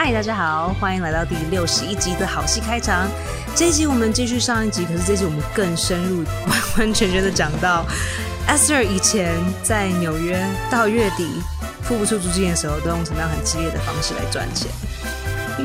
[0.00, 3.08] 嗨，大家好，欢迎来到第六十一集的好戏开场。
[3.56, 7.84] 这一集我们继续上一集，可是这一集我们更深入、完完全全的讲到
[8.46, 10.40] Esther 以前在纽约
[10.70, 11.42] 到月底
[11.82, 14.70] 付不出租金的时候，都用什么样很激烈的方式来赚钱。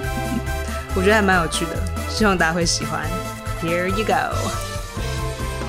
[0.97, 1.77] 我觉得还蛮有趣的，
[2.09, 3.03] 希望大家会喜欢。
[3.61, 4.35] Here you go。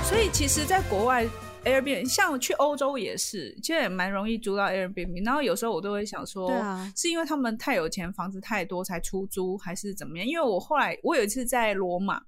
[0.09, 1.27] 所以其实，在国外
[1.65, 5.25] Airbnb，像去欧洲也是，其实也蛮容易租到 Airbnb。
[5.25, 10.27] 然后有时候我都会想说，对啊是因为他们太有钱，房子太多才出租，还是怎么样？
[10.27, 12.23] 因为我后来我有一次在罗马，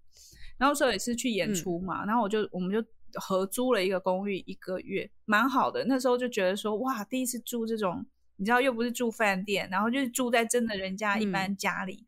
[0.59, 2.83] 然后说也是去演出嘛，然后我就我们就
[3.15, 5.85] 合租了一个公寓一个月，蛮好的。
[5.85, 8.05] 那时候就觉得说，哇，第一次住这种，
[8.37, 12.05] 你知道又不是住饭店，然后就是住在真的人家一般家里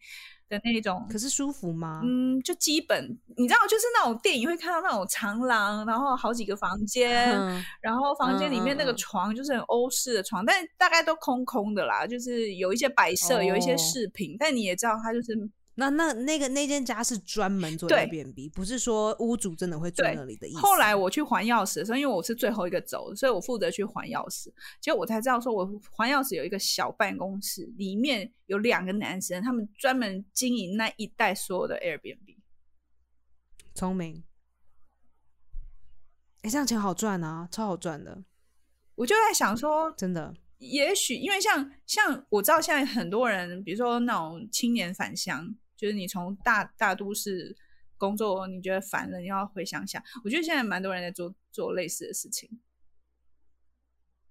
[0.49, 2.01] 的那种，可是舒服吗？
[2.05, 3.05] 嗯，就基本
[3.37, 15.35] 你知道，就是那种电影会看到那种长廊，然后好几个房间，嗯然后房间里面那个床就是很欧式的床，但大概都空空的啦，就是有一些摆设，有一些哦饰品，但你也知道它就是
[15.81, 20.59] 那那那个那间家是专门做对 Airbnb，不是说屋主真的会住那里的意思。
[20.59, 24.53] 后来我去还钥匙的时候，因为我是最后一个走，所以我负责去还钥匙。
[24.81, 25.65] 结果我才知道，说我
[25.97, 32.37] 还钥匙有一个小办公室，里面有两个男生，他们专门经营那一带所有的 Airbnb。
[33.73, 34.25] 聪明，
[36.43, 38.25] 哎，这样钱好赚啊，超好赚的，
[38.97, 40.35] 我就在想说，真的。
[40.59, 47.57] 也许因为像像我知道现在很多人，比如说那种青年返乡，就是你从大大都市
[47.97, 50.03] 工作，你觉得烦了，你要回乡下。
[50.25, 52.51] 我觉得现在蛮多人在做做类似的事情。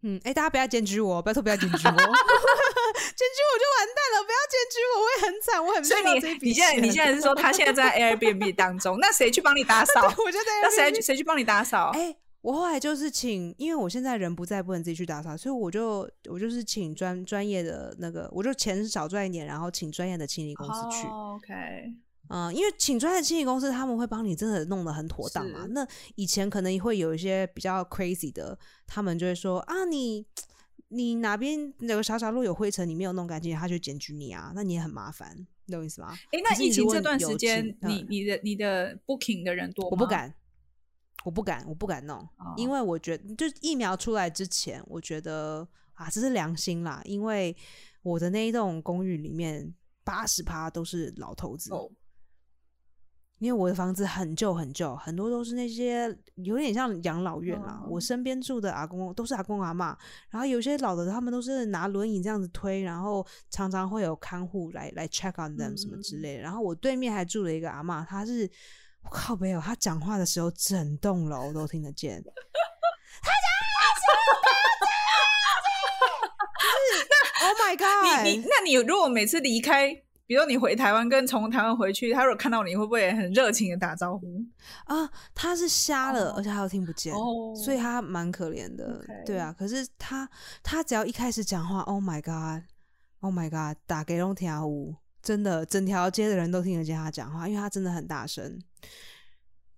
[0.04, 6.02] 嗯，哎，大家不要检举我，拜托不要检举我， 检举我就完蛋了，不要检举我，我会很惨，我很所以
[6.42, 10.02] 你现在你现在是说他现在 在 Airbnb 当中，那谁去帮你打扫？
[10.24, 11.92] 我就在那谁谁去帮你打扫？
[11.96, 12.16] 哎、
[12.48, 21.08] 我后来就是请，因为我现在人不在，不能自己去打扫，所以我就我就是请专专业的那个，我就钱少赚一点，然后请专业的清理公司去。
[21.10, 21.54] 哦 OK，
[22.30, 25.66] 嗯，因为请专业的清理公司，他们会帮你真的弄得很妥当嘛。
[25.72, 30.26] 那以前可能会有一些比较 crazy 的，他们就会说啊，你
[30.88, 35.36] 你哪边有个小角落有灰尘，你没有弄干净，他就检举你啊，那你也很麻烦，
[35.66, 36.18] 你懂我意思吗？
[36.32, 39.90] 哎，那疫情这段时间，你嗯你的你的 booking 的人多吗？
[39.92, 40.34] 我不敢，
[41.28, 42.72] 我不敢，我不敢弄，因哦。
[42.72, 47.54] 为我觉得，就疫苗出来之前，我觉得啊，这是良心啦，因为
[48.02, 51.92] 我的那一栋公寓里面八十趴都是老头子，哦，
[53.40, 57.82] 因为我的房子很旧很旧，很多都是那些有点像养老院啦。
[57.84, 57.90] 哦。
[57.90, 59.98] 我身边住的阿公都是阿公阿妈，
[60.30, 66.44] 然后有些老的他们都是拿轮椅这样子推，然后常常会有看护来来 check on them 什么之类的。
[66.44, 68.50] 然后我对面还住了一个阿妈，她是
[69.10, 72.22] 我靠没有，他讲话的时候整栋楼都听得见。
[73.22, 73.48] 他讲
[77.40, 78.24] Oh my god！
[78.26, 79.94] 你那你如果每次离开，
[80.26, 84.44] 比如你回台湾跟从台湾回去，他如果看到你会不会很热情的打招呼？
[84.86, 89.02] 啊，他是瞎了，哦而且他又听不见，哦所以他蛮可怜的。
[89.26, 90.30] 对啊，可是他
[90.62, 94.96] 他只要一开始讲话，Oh my God，Oh my God，打给龙天舞，
[95.28, 98.58] 真的整条街的人都听得见他讲话，因为他真的很大声。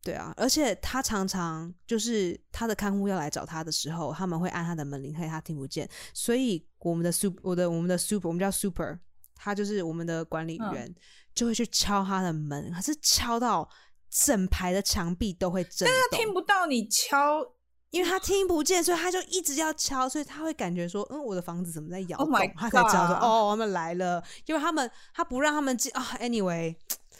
[0.03, 8.99] 对啊，而且他常常就是他的看护要来找他的时候，他们会按他的门铃，可以他听不见，所以我们的 super，我的我们的 super，我们叫 super，
[9.33, 10.95] 他就是我们的管理嗯员，
[11.33, 13.67] 就会去敲他的门，可是敲到
[14.11, 17.43] 整排的墙壁都会震动，听不到你敲
[17.91, 26.05] 因为他听不见，所以他就一直要敲，所以他会感觉说，嗯，我的房子怎么在摇 Oh 动他才知道说，哦，他们来了，因为他们他不让他们进啊。
[26.19, 26.75] anyway，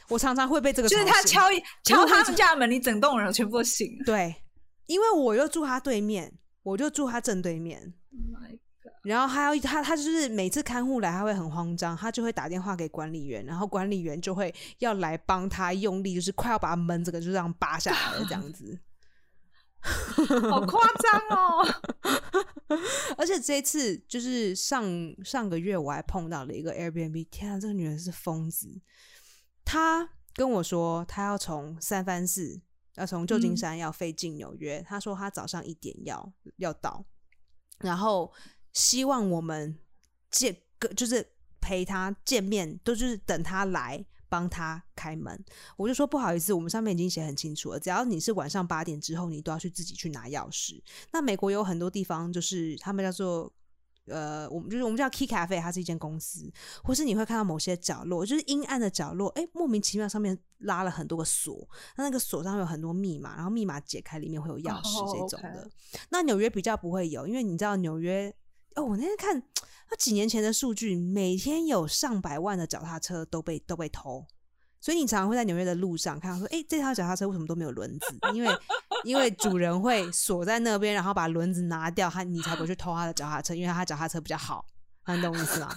[0.10, 4.06] 我常常会被这个就是他敲一敲他们家的门，你整栋人全部都醒了。
[4.06, 4.36] 对，
[4.86, 6.32] 因为我又住他对面，
[6.62, 7.94] 我就住他正对面。
[8.12, 8.94] Oh my god！
[9.02, 18.78] 然后还有他，他就是每次看护来，他会很慌张，他就会打电话给管理员，然后管理员就会要来帮他用力，就是快要把门这个就这样扒下来了这样子。
[20.50, 21.66] 好夸张哦！
[23.18, 24.86] 而且这一次就是上
[25.24, 28.82] 上个月我还碰到了一个 Airbnb，天啊，这个女人是疯子。
[29.64, 32.62] 她跟我说，她要从三藩市，
[32.96, 34.84] 要从旧金山要飞进纽约。
[34.88, 37.06] 她说她早上一点要要到，
[37.80, 38.32] 然后
[38.74, 39.80] 希望我们
[40.30, 41.26] 见个就是
[41.62, 44.06] 陪她见面，都就是等她来。
[44.30, 45.44] 帮他开门，
[45.76, 50.80] 我就说不好意思，我们上面已经写很清楚了，只要你是晚上八点之后，你都要去自己去拿钥匙。
[51.12, 53.52] 那美国有很多地方，就是他们叫做
[54.06, 56.52] 呃，我们就是我们叫 Key Cafe，它是一间公司，
[56.84, 61.68] 或是你会看到某些角落，就是阴暗的角落，哎，莫名其妙上面拉了很多个锁，
[61.98, 65.70] 那那个锁上有很多密码，然后密码解开里面会有钥匙哦这种的。
[66.10, 68.34] 那纽约比较不会有，因为你知道纽约。
[68.76, 69.42] 哦，我那天看，
[69.90, 74.26] 他几年前的数据，每天有上百万的脚踏车都被都被偷。
[74.82, 78.18] 所以你常常会在纽约的路上看到说，哎，这条脚踏车为什么都没有轮子？
[78.34, 78.50] 因为
[79.04, 84.66] 因为主人会锁在那边，然后把轮子拿掉，他你才不会去偷他的脚踏车，因为他脚踏车比较好。
[85.08, 85.76] 你懂我意思吗？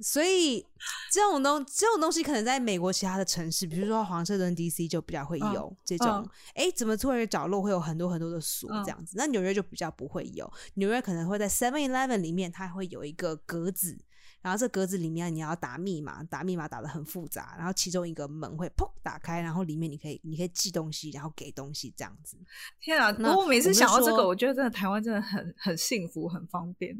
[0.00, 0.64] 所以
[1.12, 9.14] 这种东这种东西可能在美国其他的城市，比如说黄色顿 DC 就比较会有这种，哎，怎么突然角落会有很多很多的锁这样子？
[9.16, 13.98] 那纽约就比较不会有，纽约可能会在 Seven Eleven 里面，它会有一个格子。
[14.40, 22.36] 然后这格子里面你要打密码，打密码打的很复杂，然后其中一个门会砰打开，然后里面你可以你可以寄东西，然后给东西这样子。
[22.78, 23.08] 天啊！
[23.38, 26.94] 我每次想到这个，我觉得真的台湾真的很很幸福，很方便。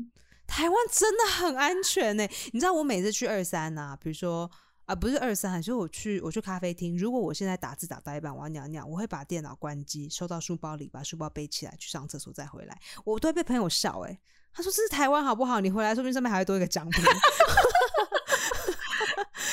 [0.47, 2.27] 台湾真的很安全呢。
[2.53, 4.51] 你知道我每次去二三啊，比如说
[4.85, 14.19] 啊不是二三，就是我去我去咖啡厅，如果我现在打字打到一半我要尿尿，我会把电脑关机，收到书包里，把书包背起来去上厕所再回来，我都会被朋友笑哎。
[14.57, 15.59] 他说：“这是台湾好不好？
[15.59, 17.03] 你回来说不定上面还会多一个奖品。”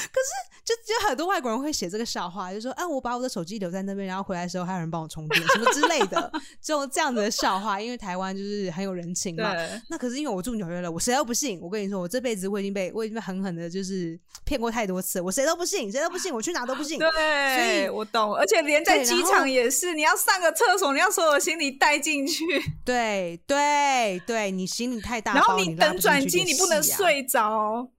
[0.07, 0.51] 可是。
[0.63, 6.31] 就就很多外国人会写这个笑话，就说：“啊，我把我的手机留在那边，然后回来的时候还有人帮我充电，什么之类的，
[6.61, 7.81] 就这样子的笑话。
[7.81, 9.51] 因为台湾就是很有人情嘛。
[9.89, 11.59] 那可是因为我住纽约了，我谁都不信。
[11.59, 16.99] 我跟你说，我这辈子我已经被我已经被狠狠的，就是骗过太多次，我谁都不信，谁都不信，我去哪都不信。
[16.99, 18.35] 对，所以我懂。
[18.35, 22.45] 而且连在机场也是，你要上个厕所，你要所有行李带进去。
[22.85, 27.89] 对对对，你行李太大，然后你等转机，你不能睡着。”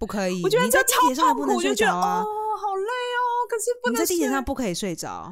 [0.00, 3.20] 不可以，我觉得在地铁上不能睡着啊，好累哦。
[3.50, 5.30] 可是不能在地铁上不可以睡着。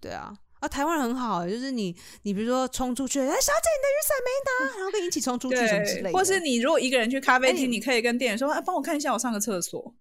[0.00, 6.12] 对啊，啊，台湾人很好，就是你，你比如说冲出去，哎，小姐，你的雨伞没拿， 然后跟你一起冲出去什么之类的。
[6.12, 9.92] 或是你如果一个人去咖啡厅，你可以跟店员说，哎，帮我看一下，我上个厕所。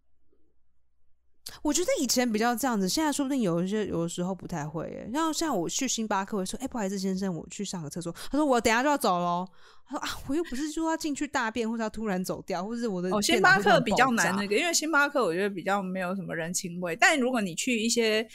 [1.61, 5.07] 我觉得以前比较这样子，现在说不定有一些有的时候不太会。
[5.13, 9.47] 然后像我去星巴克，我说：“哎，不好意思，先生，我去上个厕所。”他说：“我等下就要走喽。”
[9.87, 16.95] 他说：“啊，我又不是说要进去大便，或者要突然走掉，或者是我的……”哦，星巴克比较难那个，因为星巴克我觉得比较没有什么人情味。
[16.95, 18.27] 但如果你去一些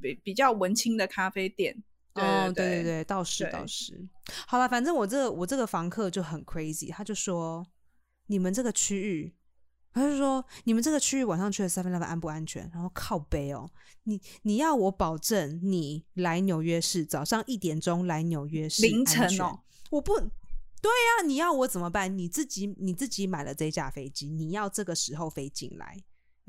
[0.00, 1.74] 比比较文青的咖啡店，
[2.14, 3.98] 哦，对对对，倒是倒是。
[4.46, 7.66] 好了，反正我这个我这个房客就很 crazy，他就说
[8.28, 9.32] ：“你们这个区域。”
[9.92, 13.68] 他就说：“你们这个区域晚上去的 Seven Eleven 安不安全？”然后靠背哦，
[14.04, 19.60] 你你要我保证你来纽约市早上一点钟来纽约市凌晨哦，
[19.90, 22.16] 我不对呀，你要我怎么办？
[22.16, 25.96] 你自己你自己买了这架飞机，你要这个时候飞进来。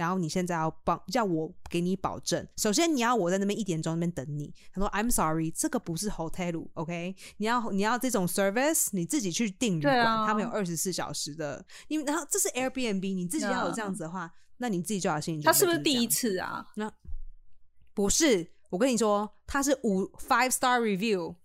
[0.01, 4.51] 然后你现在要帮叫我给你保证，首先你要我在那边一点钟那边等你。
[4.73, 7.15] 他说：“I'm sorry，这个不是 hotel，OK？
[7.37, 11.63] 你要你要这种 service，你自己去订旅馆，他们有二十四小时的。
[11.89, 15.43] 你然后这是 Airbnb，你自己要有这样子的话，那你自己就要心理。
[15.43, 16.65] 他是不是第一次啊？
[16.77, 16.91] 那
[17.93, 21.35] 不是，我跟你说，他是五 five star review，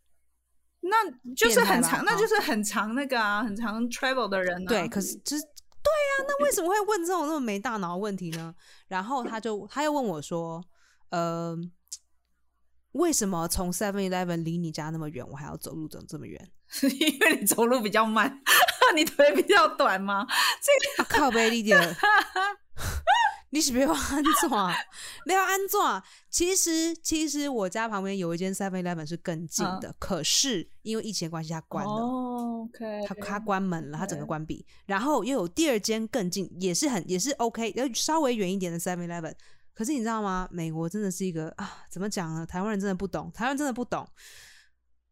[0.81, 4.65] 那就是很长，那就是很长那个啊，很长 travel 的人。
[4.65, 5.45] 对，可是就是。
[5.87, 8.55] 对呀，那为什么会问这种那么没大脑的问题呢？
[8.89, 10.65] 然后他就他又问我说
[11.11, 11.57] ：“呃，
[12.93, 16.51] 为什么从 Seven Eleven 离你家那么远，我还要走路走这么远？
[16.99, 18.43] 因为你走路比较慢，
[18.97, 20.27] 你腿比较短吗？
[20.61, 21.79] 这个靠背一点。”
[23.51, 24.75] 你是不要安装，
[25.25, 26.03] 没有安装。
[26.29, 31.93] 其实，其实我家旁边有一间 Seven Eleven 是更近的，可是因为疫情关系，它关了。
[31.93, 34.67] OK，它它关门了，它整个关闭。
[34.87, 39.35] 然后又有第二间更近，也是很也是 OK，要稍微远一点的 Seven Eleven。
[39.73, 40.49] 可是你知道吗？
[40.51, 42.45] 美国真的是一个啊，怎么讲呢？
[42.45, 44.07] 台湾人真的不懂，台湾真的不懂。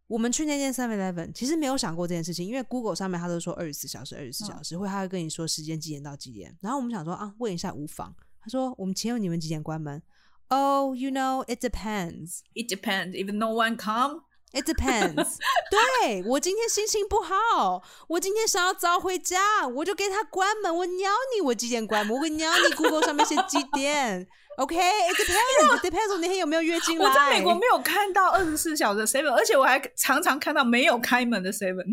[0.07, 6.57] 我们去那间 Seven Eleven，其实没有想过这件事情，因为 Google 上面他都说二十四小时，二十四小时，会他会跟你说时间几点到几点。
[6.61, 8.15] 然后我们想说啊，问一下无妨。
[8.43, 10.03] 他说：“我们请问你们几点关门
[10.49, 12.41] ？”Oh, you know, it depends.
[12.53, 13.13] It depends.
[13.13, 14.21] If no one come,
[14.53, 15.39] it depends.
[15.73, 20.77] 对我今天心情不好，我今天想要早回家，我就给他关门。
[20.77, 22.15] 我鸟你，我几点关门？
[22.15, 22.75] 我会鸟你。
[22.75, 25.79] Google 上面写几点？OK, it depends.
[25.79, 26.13] It depends.
[26.13, 27.09] 我那天有没有月经来？
[27.09, 31.85] 我在美国没有看到二十四小时 seven，而且我还常常看到没有开门的 seven。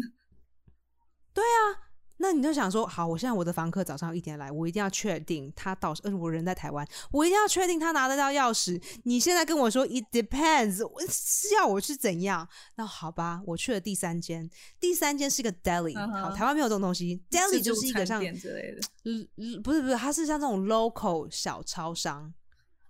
[1.34, 1.92] 对啊。
[2.24, 8.80] 那你就想说，好，我现在我的房客早上一点来，我一定要确定他到，呃，我人在台湾，我一定要确定他拿得到钥匙。
[9.06, 12.48] 你现在跟我说，it depends，是要我去怎样？
[12.76, 14.48] 那好吧，我去了第三间，
[14.80, 22.32] 第三间是个 deli，好，台湾没有这种东西，deli 就是一个像之类的，嗯，不是不是，它是像这种 local 小超商，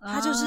[0.04, 0.46] 它就是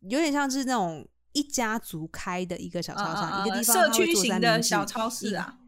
[0.00, 5.58] 有点像是那种一家族开的一个小超商，一个地方社区型的小超市啊。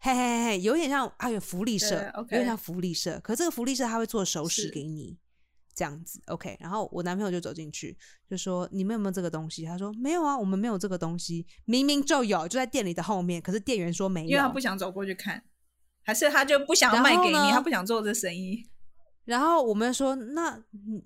[0.00, 3.18] 嘿嘿嘿，有点像，还有福利社，有点像福利社。
[3.20, 5.16] 可这个福利社他会做熟食给你，
[5.74, 6.58] 这样子，OK。
[6.60, 7.96] 然后我男朋友就走进去，
[8.28, 13.40] 就说：“你们有没有这个东西？”他说：“没有啊，我们没有这个东西，明明就有，就在店里的后面。
[13.40, 15.42] 可是店员说没有，因为他不想走过去看，
[16.02, 18.68] 还是他就不想卖给你，他不想做这生意。”
[19.24, 20.58] 然后我们说：“那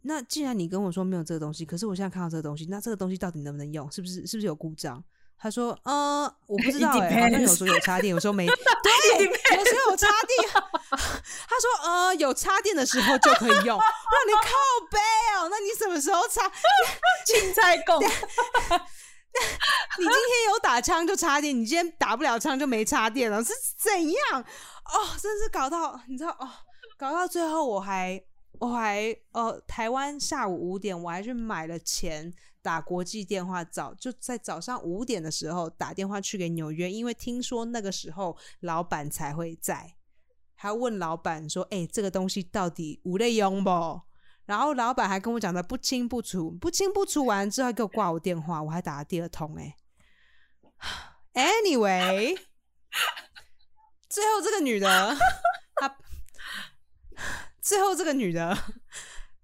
[0.03, 3.91] 那既然你跟我说没有这个东西，可是我现在看到这个东西，那这个东西到底能不能用？
[3.93, 5.03] 是不是是不是有故障？”
[5.41, 8.45] 他说：“呃，我不知道哎， 好像有时候有插电，有时候没。
[8.45, 10.51] 对，有时候有插电。
[10.91, 13.79] 他说：呃，有插电的时候就可以用。
[13.79, 14.51] 那你靠
[14.91, 14.99] 背
[15.39, 16.51] 哦，那你什么时候插？
[17.25, 18.03] 青菜供。
[19.99, 24.45] 你今天有打枪就插电，你今天打不了枪就没插电了，是怎样？
[24.89, 26.49] 哦，真是搞到你知道哦，
[26.97, 28.23] 搞到最后我还
[28.59, 39.95] 我还呃，台湾下午五点我还去买了钱。”打国际电话早就在早上五点的时候打电话去给纽约，因为听说那个时候老板才会在，
[40.55, 44.03] 还问老板说：“哎，这个东西到底无内用不？”
[44.45, 49.57] 然后老板还跟我讲的不清不楚，不清不楚完之后给我挂我电话，我还打了第二通。
[49.57, 49.77] 哎，
[51.33, 52.39] Anyway，
[54.19, 55.17] 最后这个女的，
[55.77, 55.97] 她
[57.63, 58.75] 最后这个女的，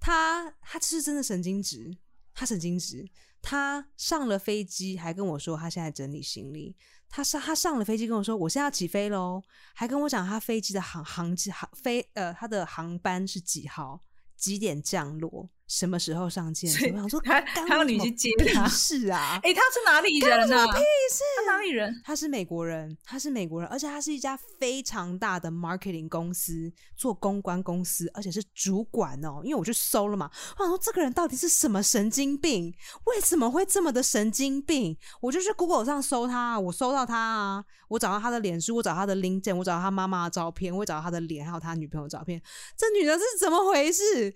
[0.01, 1.97] 她她是真的神经质。
[2.35, 3.09] 她神经质，
[3.41, 6.75] 她上了飞机还跟我说她现在整理行李。
[7.09, 9.41] 她上她上了飞机跟我说我现在要起飞喽，
[9.77, 14.03] 还跟我讲她飞机的航航机航飞呃她的航班是几号，
[14.37, 15.49] 几点降落。
[15.67, 16.71] 什么时候上 舰？
[16.93, 20.67] 我想说，他他要你去接他，是啊，哎，他是哪里人呢？
[20.67, 20.79] 屁
[21.11, 22.01] 事，他哪里人？
[22.05, 29.41] 他是美国人，他是美国人，而且他是一家非常大的 marketing 公司，做公关公司，而且是主管哦。
[29.43, 32.73] 因为我去搜了嘛，我想说这个人到底是什么神经病？
[33.07, 34.97] 为什么会这么的神经病？
[35.23, 42.41] 我就去 Google 上搜他，我搜到他啊，我找到他的脸书，我找他的 LinkedIn，我找到他妈妈的照片，我找到他的脸，还有他女朋友照片。
[42.77, 44.35] 这女的是怎么回事？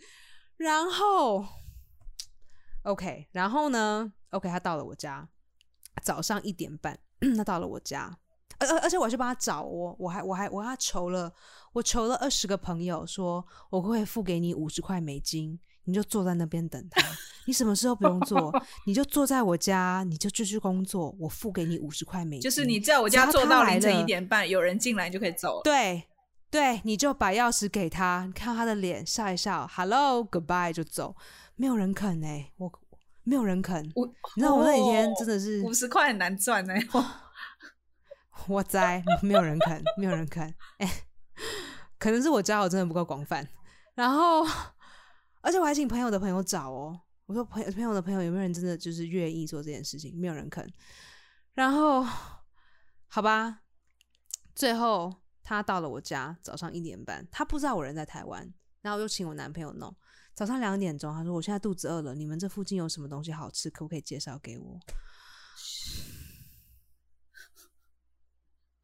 [0.59, 1.47] 然后
[2.83, 5.29] ，OK，然后呢？OK，他到了我家，
[6.03, 6.99] 早上一点半，
[7.39, 8.19] 他到了我家，
[8.59, 11.33] 而而而且我去帮他找哦，我还我还我他求了，
[11.73, 17.01] 我求了二十个朋友，说我会付给你五十块美金，你就坐在那边等他，
[17.47, 18.53] 你什么时候不用做，
[18.85, 26.03] 你就坐在我家，你就继续工作，我付给你五十块美金，就是你在我家坐到凌晨一点半，有人进来就可以走了，对。
[26.51, 31.15] 对，你就把钥匙给他，你看他的脸，笑一笑，Hello，Goodbye，就走。
[31.57, 32.73] 没有人肯哎，我
[33.25, 33.93] 没有人肯。
[33.95, 36.81] 我，你知道我那几天真的是五十块很难赚哎。
[38.49, 40.43] 我在，没有人肯，没有人肯。
[40.79, 41.03] 哎，
[41.99, 43.47] 可能是我交友真的不够广泛。
[43.95, 44.47] 然后，
[45.43, 46.99] 而且我还请朋友的朋友找哦。
[47.27, 50.19] 我说朋友朋友的朋友有没有人真的就是愿意做这件事情？
[50.19, 50.67] 没有人肯。
[51.53, 52.07] 然后，
[53.09, 53.59] 好吧，
[54.55, 55.15] 最后。
[55.49, 58.53] 他到了我家，早上一点半，他不知道我人在台湾，
[58.83, 59.97] 然后就请我男朋友弄。
[60.35, 64.79] 早上两点钟，他说：“我现在肚子饿了，你们这附近有什么东西好吃，可不可以介绍给我？”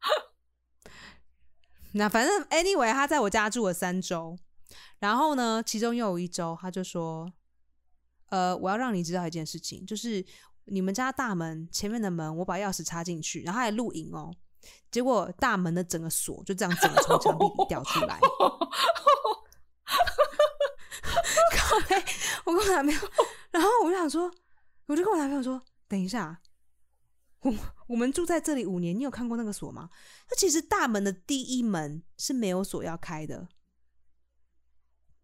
[1.93, 4.35] 那反正 anyway，他在我家住了三周，
[4.97, 7.31] 然后呢，其中又有一周，他就说
[8.29, 10.25] ：“呃，我要让你知道一件事情，就是
[10.63, 14.35] 你们家大门前面的门，我把钥匙插进去，然后还录影哦。”
[14.91, 18.19] 结果大门的整个锁就这样整个从墙壁里掉出来。
[21.55, 22.03] 靠背，
[22.45, 22.99] 我跟我男朋友，
[23.51, 24.31] 然后我就想说，
[24.87, 26.41] 我就跟我男朋友说，等一下，
[27.41, 27.53] 我
[27.87, 29.89] 我们住在这里五年，你有看过那个锁吗？
[30.29, 33.47] 那其实大门的第一门是没有锁要开的，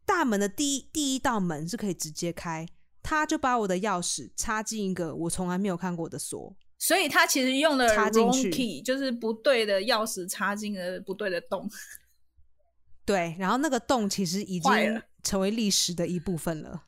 [0.06, 2.68] 大门的第一第一道门是可以直接开，
[3.02, 6.56] 他就把我的钥匙插进一个我从来没有看过的锁。
[6.84, 11.70] 所以他其实用的 wrong key 就是不对的钥匙插进了不对的洞，
[13.06, 16.86] 对，然后那个洞其实已经成为历史的一部分了。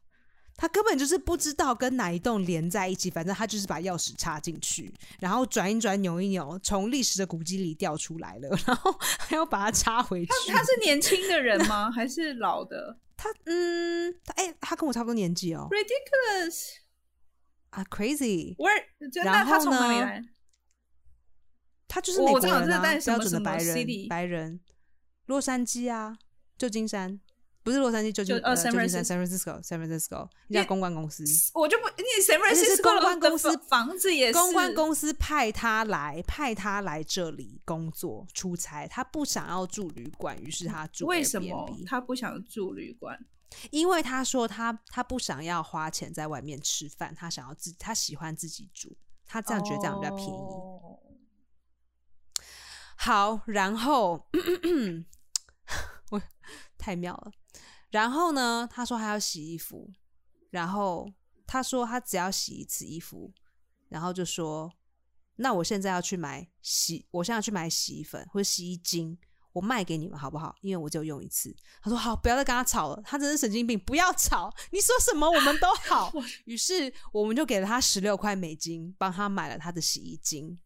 [0.55, 10.31] 他根本就是不知道跟哪一栋连在一起，反正他就是把钥匙插进去，然后转一转、扭一扭，从历史的古迹里掉出来了，然后 还要把它插回去。
[10.47, 11.91] 他他是年轻的人吗？
[11.91, 12.97] 还是老的？
[13.15, 15.67] 他嗯，他哎，他跟我差不多年纪哦。
[15.69, 16.82] Ridiculous。
[17.73, 18.55] 啊，crazy！
[19.23, 20.21] 然后呢？
[21.87, 24.59] 他就是美国人啊，标准的白人，白人。
[25.25, 26.17] 洛杉矶啊，
[26.57, 27.19] 旧金山
[27.63, 31.23] 不是洛杉矶，旧金呃，旧金山，San Francisco，San Francisco，一家公关公司。
[31.53, 38.87] 我就不，你 San Francisco 公关公司房子也是公关公司派他来，派他来这里工作出差。
[38.87, 41.05] 他不想要住旅馆，于是他住。
[41.05, 43.17] 为什么他不想住旅馆？
[43.71, 48.95] 因为他说他他不想要花钱在外面吃饭，他想要自他喜欢自己煮，
[49.25, 50.33] 他这样觉得这样比较便宜。
[52.95, 54.27] 好，然后
[56.11, 56.21] 我
[56.77, 57.31] 太妙了。
[57.89, 59.91] 然后呢，他说他要洗衣服，
[60.49, 61.11] 然后
[61.45, 63.33] 他说他只要洗一次衣服，
[63.89, 64.73] 然后就说，
[65.35, 69.17] 那我现在要去买洗，我现在要去买洗衣粉或者洗衣精，
[69.53, 70.53] 我卖给你们好不好？
[70.61, 71.55] 因为我就用一次。
[71.81, 76.11] 他说好，不要再跟他吵了，他真是神经病，不要吵，你说什么我们都好。
[76.45, 80.59] 于是我们就给了他十六块美金，帮他买了他的洗衣精。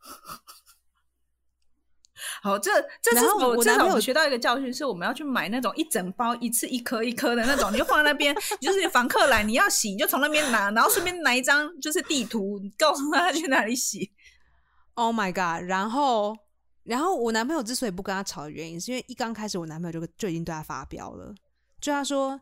[2.42, 2.70] 好，这
[3.02, 14.12] 这是然后我至少我男朋友我学到一个教训，是我们要去买那种一整包一次一颗一颗的那种，你就放在那边，就是房客来你要洗，你就从那边拿，然后顺便拿一张就是地图，你告诉他去哪里洗。
[14.94, 15.68] Oh my god！
[15.68, 16.34] 然后，
[16.86, 21.34] 然后我男朋友之所以不跟他吵的原因，是因为一刚开始我男朋友就就已经对他发飙了，
[21.80, 22.40] 就他说，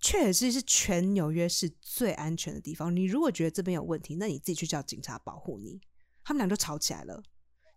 [0.00, 2.94] 确实是全纽约市最安全的地方。
[2.94, 5.80] 你如果觉得这边有问题，那你自己去叫警察保护你。
[6.22, 7.22] 他们俩就吵起来了，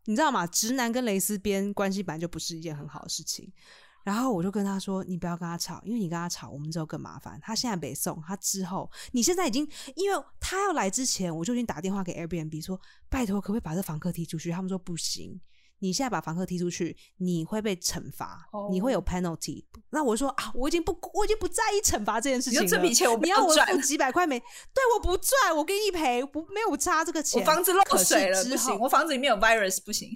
[0.05, 0.45] 你知道吗？
[0.45, 3.51] 直男跟蕾丝边关系本来就不是一件很好的事情。
[4.03, 7.39] 然后我就跟他说：“你不要跟他吵，因为你跟他吵，我们之后更麻烦。
[7.39, 9.65] 他现在北送，他之后，你现在已经，
[9.95, 14.49] 因为他要来之前，我就已经打电话给 Airbnb 说，拜托，可不可以把这房客踢出去？
[14.49, 15.39] 他们说不行，
[15.81, 19.65] 你现在把房客踢出去，你会被惩罚，哦你会有 penalty。
[19.89, 22.63] 那我说啊，我已经不，我已经不在意惩罚这件事情了。
[22.63, 24.39] 你说这笔钱我不你要我付几百块没？
[24.39, 27.41] 对，我不赚，我给你赔，不没有差这个钱。
[27.41, 30.09] 我房子漏水了，不行，我房子里面有 virus，不行。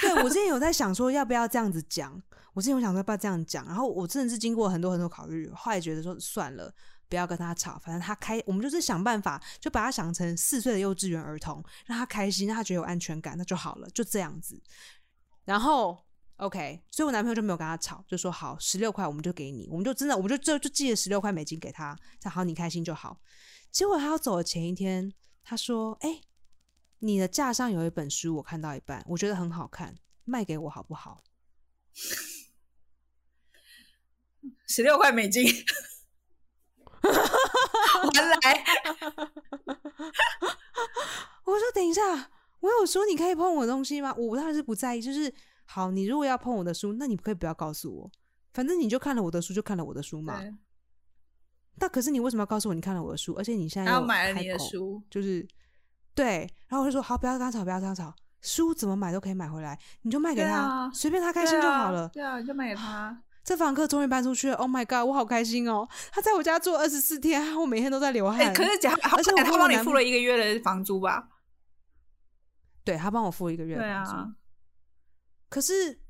[0.00, 2.22] 对我之前有在想说要不要这样子讲，
[2.52, 6.72] 我之前有想说要不要这样讲，然后我真的是经过很多很多考虑，后来觉得说算了，
[7.08, 14.60] 不要跟他吵，反正他开，我们就是想办法，就把他想成四岁的幼稚园儿童，让他开心，让他觉得有安全感，那就好了，就这样子。
[15.44, 16.04] 然后
[16.36, 23.20] OK，所以我男朋友就没有跟他吵，就说好，十六块我们就给你，我们就真的我们就就就寄了十六块美金给他，这样好你开心就好。
[23.70, 26.20] 结果他要走的前一天，他说：“哎、
[26.98, 29.94] 你的架上有一本书，我看到一半，我觉得很好看，
[30.24, 31.22] 卖给我好不好
[34.66, 35.44] 十六块美金，
[37.02, 38.36] 还来，？”
[41.44, 42.30] 我说：“等一下，
[42.60, 44.14] 我有说你可以碰我的东西吗？
[44.16, 45.32] 我当然是不在意，就是
[45.64, 48.10] 好，你如果要碰我的书，那你可以不要告诉我，
[48.52, 50.40] 反正你就看了我的书，就看了我的书嘛。
[50.40, 50.54] 对
[51.76, 53.34] 那可是你为什么要告诉我你看了我的书？
[53.34, 55.46] 而且你现在然后又买了你的书，就是
[56.14, 62.08] 对，然后我就说好，不要跟他吵，不要跟他吵，书怎么买都可以买回来，你就卖给他，随便他开心就好了。
[62.10, 63.22] 对啊，你就卖给他。
[63.44, 65.88] 这房客终于搬出去了，Oh my god，我好开心哦！
[66.12, 68.38] 他在我家住二十四天，我每天都在流汗。
[68.40, 71.28] 哎，可是讲，好而且我他帮你付了一个月的房租吧？
[72.84, 74.28] 对他帮我付一个月房租，啊，
[75.48, 76.00] 可是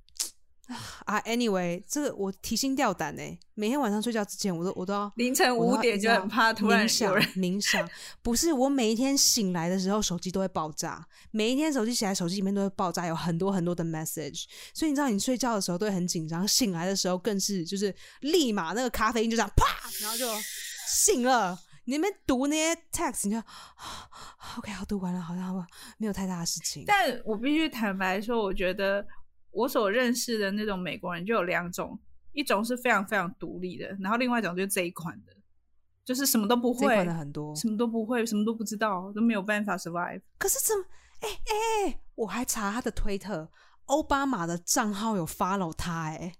[1.06, 7.88] 啊，anyway，这个我提心吊胆哎，每天晚上睡觉之前，我都我都要凌晨五点就很怕突然有人冥想，
[8.22, 19.64] 不是我每一天醒来的时候，手机都会爆炸，每一天手机起来，手机里面都会爆炸，有很多很多的 message，所以你知道你睡觉的时候都会很紧张，醒来的时候更是就是立马那个咖啡因就这样啪，
[20.00, 20.26] 然后就
[20.88, 21.58] 醒了。
[21.84, 24.08] 你那边读那些 text，你就啊
[24.56, 25.52] OK，好读完了，好像
[25.98, 26.84] 没有太大的事情。
[26.86, 29.04] 但我必须坦白说，我觉得
[29.52, 31.98] 我所认识的那种美国人就有两种，
[32.32, 35.32] 一种是非常非常独立的，然后另外一种就是这一款的，
[36.04, 40.22] 就是什么都不会这款的，很多，什么都不会，什么都不知道，都没有办法 survive。
[40.38, 40.84] 可是怎么？
[41.20, 42.00] 哎哎哎！
[42.16, 43.48] 我还查他的推特，
[43.86, 46.34] 奥巴马的账号有 follow 他、哎，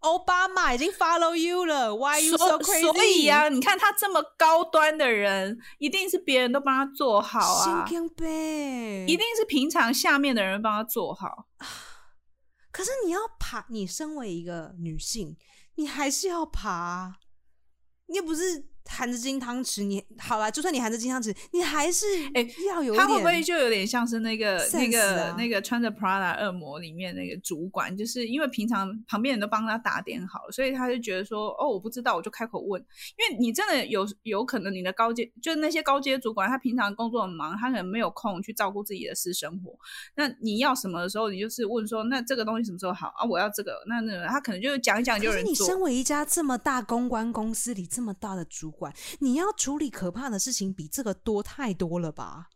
[0.00, 2.92] 奥巴马已经 follow you 了，Why you so crazy？
[2.92, 9.06] 所以呀、你看他这么高端的人，一定是别人都帮他做好啊，神经病！
[9.06, 11.46] 一定是平常下面的人帮他做好。
[12.72, 15.36] 可是你要爬，你身为一个女性，
[15.76, 17.18] 你还是要爬啊，
[18.06, 22.94] 你又不是含着金汤匙，你好啦，就算你含着金汤匙，你还是哎要有。
[22.94, 32.80] 他会不会就有点像是那个那个、啊那个穿着 Prada 恶魔里面那个主管，就是因为平常旁边人都帮他打点好了，所以他就觉得说，哦，我不知道，我就开口问。
[33.16, 39.72] 因为你真的有有可能你的高阶就是那些高阶主管，他平常工作很忙，他可能没有空去照顾自己的私生活。
[40.16, 43.24] 那你要什么的时候，你就是问说，那这个东西什么时候好啊？
[43.24, 45.54] 我要这个，那那个，他可能就讲一讲就有可是你。
[45.54, 52.48] 身为一家这么大公关公司里这么大的主管，你要处理可怕的事情比这个多太多了吧？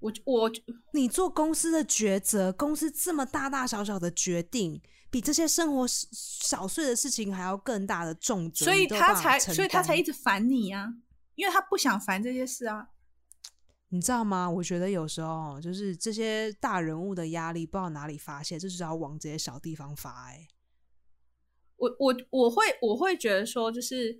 [0.00, 0.50] 我我
[0.92, 4.80] 你做公司的抉择，公司这么大大小小的决定，
[5.10, 10.94] 比这些生活小碎的事情还要更大的重责，所以他才所以他才一直烦你啊，
[11.34, 12.88] 因为他不想烦这些事啊。
[13.92, 14.48] 你知道吗？
[14.48, 20.46] 我觉得有时候就是这些大人物的压力，不知道哪里发泄，就是要往这些小地方发、欸。
[21.76, 24.16] 我我我会我会觉得说，就是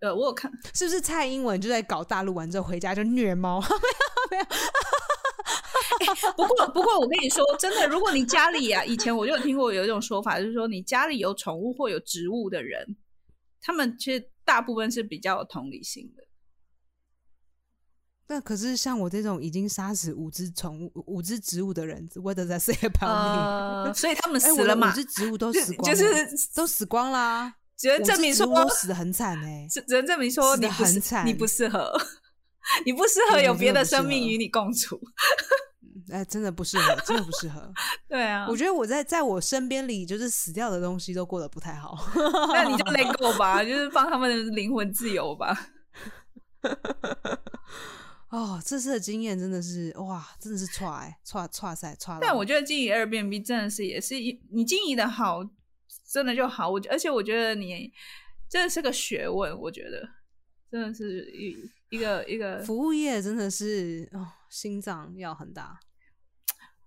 [0.00, 3.60] 呃，我有看，是不是蔡英文就在搞大陆完之后回家就虐猫？
[6.36, 12.96] 不过不过我跟你说，真的，如果你家里啊，以前我就有听过有一种说法，就是说你家里有宠物或有植物的人，
[13.60, 16.24] 他们其实大部分是比较有同理心的。
[18.28, 23.86] 那可是像我这种已经杀死五只宠物、五只植物的人，What does that say about me？
[23.86, 27.56] 呃，所以他们死了嘛五，只植物都死光就了，是都死光啦。
[27.82, 31.98] 只能证明说死的很惨哎、只只能证明说你很惨你不适合，
[32.84, 35.00] 你不适合有别的生命与你共处。
[36.12, 37.72] 哎、真的不适合，真的不适合。
[38.08, 41.96] 对啊，我觉得我在在我身边里，就是死掉的东西都过得不太好。
[42.52, 45.56] 那你就 let go 吧，就是放他们的灵魂自由吧。
[48.28, 52.18] 哦，这次的经验真的是哇，真的是踹哎踹踹赛踹。
[52.20, 55.42] 但我觉得经营 Airbnb 真的是也是一你经营的好，
[56.10, 56.68] 真的就好。
[56.68, 57.92] 我而且我觉得你
[58.48, 60.08] 真的是个学问，我觉得
[60.70, 61.56] 真的是一
[61.90, 62.58] 一个一个。
[62.64, 65.78] 服务业真的是哦，心脏要很大。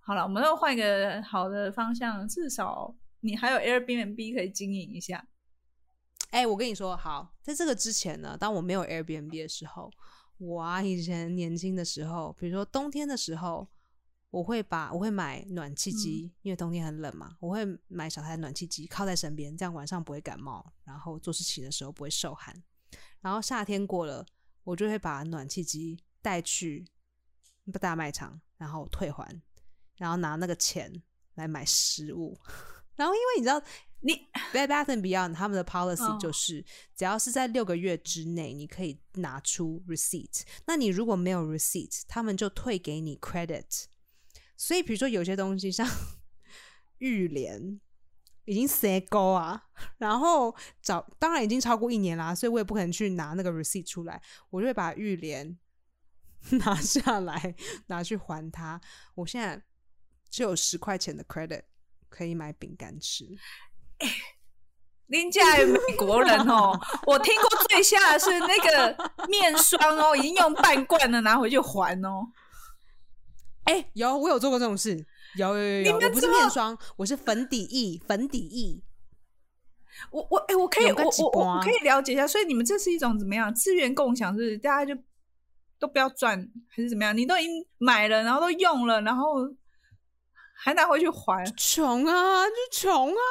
[0.00, 5.26] 好了，我们要换一个好的方向，至少你还有 Airbnb 可以经营一下。
[6.30, 9.90] 哎、我跟你说，好，在这个之前呢，当我没有 Airbnb 的时候，
[10.36, 13.66] 我啊以前年轻的时候，比如说冬天的时候，
[14.34, 22.52] 我会把我会买暖气机，因为冬天很冷嘛，我会买小台暖气机靠在身边，这样晚上不会感冒，然后做事情的时候不会受寒。
[23.20, 24.26] 然后夏天过了，
[24.64, 26.84] 我就会把暖气机带去
[27.80, 29.40] 大卖场，然后退还，
[29.98, 30.92] 然后拿那个钱
[31.36, 32.36] 来买食物。
[32.96, 33.62] 然后因为你知道，
[34.00, 34.14] 你
[34.52, 36.64] Bed Bath and Beyond 他们的 policy 哦就是，
[36.96, 40.42] 只要是在六个月之内，你可以拿出 receipt。
[40.66, 43.84] 那你如果没有 receipt，他们就退给你 credit。
[44.56, 45.86] 所以，比如说有些东西像
[46.98, 47.80] 玉莲
[48.44, 49.64] 已经塞钩啊，
[49.98, 55.58] 然后早当然已经超过一年啦，所以我也不可能去拿那个 receipt 出来，我就会把玉莲
[56.64, 57.54] 拿下来
[57.86, 58.80] 拿去还他。
[59.14, 59.62] 我现在
[60.30, 61.62] 只有十块钱的 credit
[62.08, 63.24] 可以买饼干吃。
[65.08, 65.42] 林家
[65.88, 66.72] 美国人哦，
[67.06, 72.26] 我听过最吓是那个面霜哦，已经用半罐了，拿回去还哦。
[73.64, 75.04] 哎、有我有做过这种事，
[75.36, 78.82] 有有有有，我不是面霜，我是粉底液，粉底液。
[80.10, 85.00] 我我哎、我可以我我我可以了解一下，所以你们这是一种怎么样资源共享，是不是大家就
[85.78, 87.16] 都不要赚，还是怎么样？
[87.16, 89.48] 你都已经买了，然后都用了，然后
[90.56, 93.22] 还拿回去还，穷啊，就穷啊，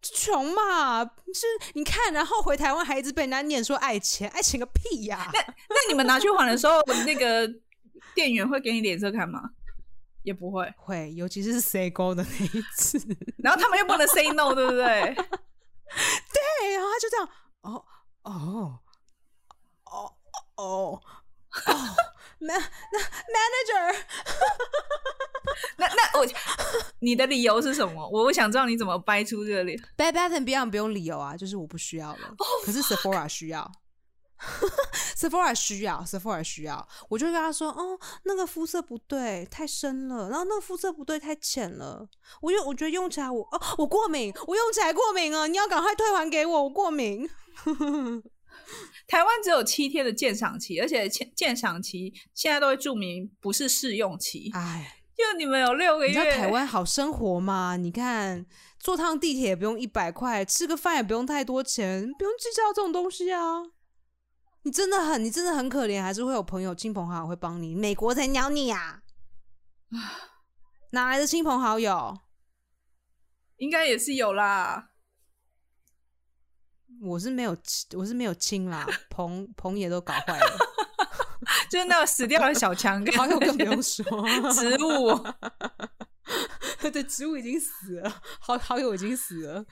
[0.00, 7.46] 就穷嘛，是你看，然后回台湾还一直被人家念说爱钱，爱钱个屁呀、那你们拿去还的时候，那个
[8.14, 9.50] 店员会给你脸色看吗？
[10.22, 12.98] 也不会，会，尤其是 say go 的那一次，
[13.42, 15.14] 然后他们又不能 say no，对不对？
[15.14, 17.28] 对，然后他就这样，
[17.62, 17.84] 哦
[18.22, 18.78] 哦
[19.84, 20.14] 哦
[20.56, 21.02] 哦哦。
[22.44, 23.96] 那那 manager，
[25.76, 26.26] 那那我，
[26.98, 28.08] 你的理由是什么？
[28.08, 29.78] 我我想知道你怎么掰出这个脸。
[29.96, 32.34] Bad Bath and Beyond 不用理由啊，就是我不需要了。
[32.64, 33.70] 可是 Sephora 需要
[35.16, 42.08] Sephora 需要，Sephora 需要，我就会跟他说，哦，那个肤色不对，太深了，然后那个肤色不对，太浅了。
[42.40, 47.28] 我用我觉得用起来我哦，我过敏，我用起来过敏啊，你要赶快退还给我，我过敏。
[49.06, 56.34] 台湾只有七天的鉴赏期，而且鉴鉴赏期现在都会注明不是试用期，哎，就你们有六个你知道月。
[56.34, 57.76] 台湾好生活吗？
[57.76, 58.44] 你看，
[58.78, 63.62] 坐趟地铁也不用一百块，吃个饭也不用太多钱，不用计较这种东西啊。
[64.62, 67.74] 你真的很，你真的很可怜，还是会有朋友、亲朋好友会帮你。
[67.74, 69.02] 美国才鸟你呀、
[70.90, 72.18] 哪来的亲朋好友？
[73.56, 74.90] 应该也是有啦。
[77.00, 77.56] 我是没有，
[77.96, 80.58] 我是没有亲啦， 朋朋也都搞坏了，
[81.68, 84.04] 就是那个死掉的小强 好友更不用说。
[84.52, 85.18] 植物，
[86.92, 89.64] 对，植物已经死了，好好友已经死了。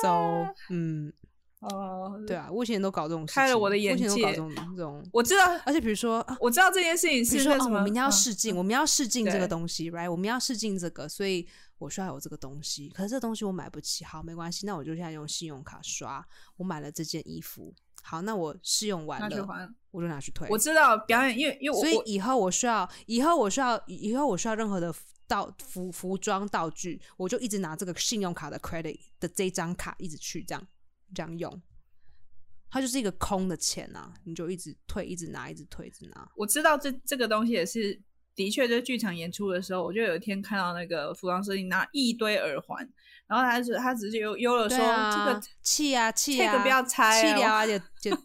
[0.00, 1.12] So，嗯，
[1.60, 10.10] 哦，对啊，我以前都搞这种事情，开了我的眼以前都搞界这种这种，我知道，而且比如说，啊我知道这件事情是为什么，我明天要嗯试镜，我们要试镜这个东西，right？
[10.10, 11.46] 我们要试镜这个，所以
[11.78, 12.88] 我需要有这个东西。
[12.88, 16.26] 可是这东西我买不起，好，没关系，那我就现在用信用卡刷。
[16.56, 19.70] 我买了这件衣服，好，那我试用完了。
[19.90, 20.48] 我就拿去退。
[20.48, 24.94] 我知道表演，因为因为我我所以以后我需要，以后我需要，以后我需要任何的
[25.26, 30.66] 道服服装道具，我就一直拿这个信用卡的 credit 的这张卡一直去这样
[31.14, 31.62] 这样用。
[32.70, 36.30] 它就是一个空的钱啊，你就一直退，一直拿，一直退，一直拿。
[36.36, 38.00] 我知道这这个东西也是，
[38.34, 42.88] 的确，在剧场演出的时候，我就有一天看到那个服装设计拿一堆耳环，
[43.26, 48.16] 然后他是他直接悠悠了说、这个，气啊气啊，这个不要拆哦气掉啊，就就。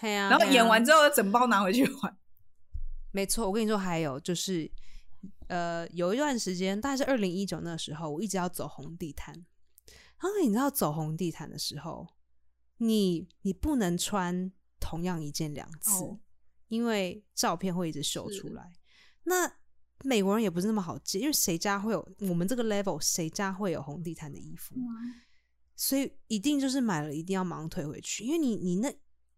[0.00, 2.14] 然后演完之后整包拿回去还。
[3.12, 4.70] 没错，我跟你说，还有就是，
[5.48, 9.44] 呃，有一段时间，大概是二零一九那时候，我一直要走红地毯。
[10.20, 12.06] 然后你知道走红地毯的时候，
[12.78, 14.50] 你你不能穿
[14.80, 16.20] 同样一件两次，哦
[16.68, 18.72] 因为照片会一直秀出来。
[19.24, 19.50] 那
[20.02, 24.74] 美国人也不是那么好借，因为谁家会有我们这个 level，谁家会有红地毯的衣服？
[25.76, 28.90] 所以一定就是买了，一定要马上退回去，因为你你那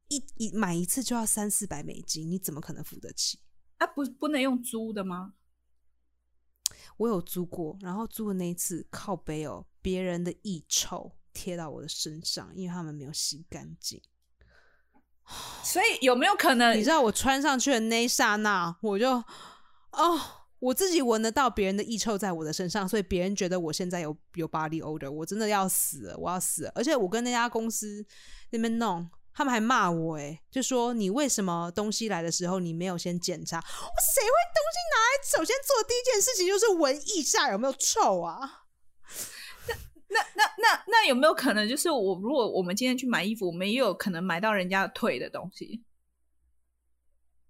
[0.08, 3.38] 一一买一次就要三四百美金，你怎么可能付得起？
[3.78, 5.34] 啊，不不能用租的吗？
[6.96, 14.02] 我有租过，然后租的那一次靠背哦，别人的腋臭贴到我的身上，因为他们没有洗干净。
[15.62, 19.12] 所以有没有可能你知道我穿上去的那一刹那，我就
[19.92, 20.20] 哦，
[20.58, 26.72] 我自己闻得到别人的腋臭在我的身上，所以别人觉得我现在有有 body odor，我真的要死了，我要死了。
[26.74, 28.04] 而且我跟那家公司
[28.50, 33.58] 那边弄，他们还骂我，诶，就说你为什么东西来的时候你没有先检查？
[33.58, 35.38] 我谁会东西拿来？
[35.38, 38.65] 首先做第一件事情就是闻腋下有没有臭啊？
[40.16, 45.82] 那那那那有没有可能，就是我如果我们今天去买衣服，我们也有可能买到人家退的东西？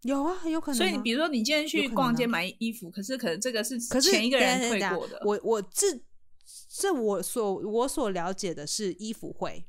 [0.02, 5.86] 有啊，很有可能啊、所以你比如说，你今天去逛街啊买衣服，可是可能这个是可是前一个人退过的，我我这
[6.68, 9.66] 这我所我所了解的是衣服会，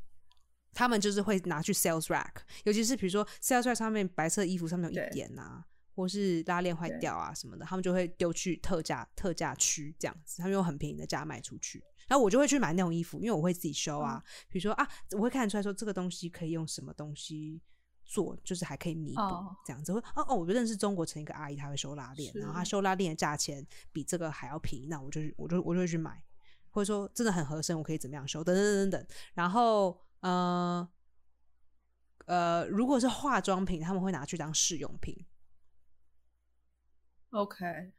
[0.74, 2.34] 他们就是会拿去 sales rack，
[2.66, 5.64] 尤其是比如说 sales rack 上面白色衣服上面有一点啊，
[5.96, 11.84] 或是拉链坏掉啊什么的，他们就会丢去特价特价区这样子，他们用很便宜的价卖出去。
[12.08, 14.24] 然后我就会去买那种衣服，因为我会自己修啊。
[14.24, 17.62] 嗯比如说啊，我会看得出来说这个东西可以用什么东西
[18.06, 19.94] 做，就是还可以弥补、哦这样子。
[19.94, 26.24] 会哦哦，我认识中国城一个阿姨，她会修拉链，然后她是修拉链的价钱比这个还要便宜，那我就去我就我就会去买，
[26.70, 29.16] 或者说真的很合身，我可以怎么样修，等等等等等。
[29.34, 30.88] 然后呃
[32.26, 35.26] 呃，如果是化妆品，他们会拿去当试用品。
[37.32, 37.94] OK，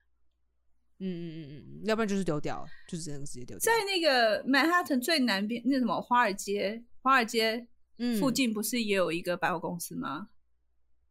[1.00, 3.60] 嗯嗯嗯嗯嗯，要不然就是丢掉，就是真的直接丢掉。
[3.60, 7.66] 在那个曼哈顿最南边，那什么华尔街，华尔街
[7.98, 10.28] 嗯附近不是也有一个百货公司吗、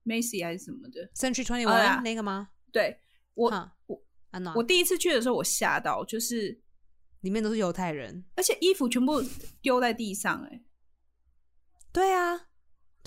[0.05, 2.49] c y 还是什么的？Century Twenty One 那个吗？
[2.71, 2.99] 对
[3.33, 4.01] 我哈我
[4.55, 6.61] 我第一次去的时候，我吓到，就是
[7.21, 8.23] 里面都是犹太人。
[8.35, 9.21] 而且衣服全部
[9.61, 10.61] 丢在地上、哎，
[11.91, 12.47] 对啊，